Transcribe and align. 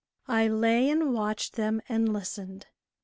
I 0.27 0.47
lay 0.47 0.89
and 0.89 1.13
watched 1.13 1.57
them 1.57 1.79
and 1.87 2.11
listened. 2.11 2.65